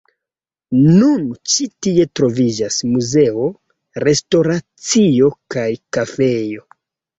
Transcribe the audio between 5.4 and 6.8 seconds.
kaj kafejo.